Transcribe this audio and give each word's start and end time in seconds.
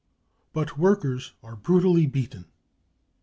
999 0.55 0.55
But 0.55 0.81
Workers 0.81 1.33
are 1.43 1.55
Brutally 1.55 2.07
Beaten. 2.07 2.45